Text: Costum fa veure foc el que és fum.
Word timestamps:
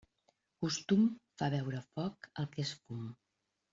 Costum 0.63 1.03
fa 1.41 1.49
veure 1.55 1.81
foc 1.99 2.31
el 2.45 2.49
que 2.57 2.63
és 2.67 2.73
fum. 2.81 3.05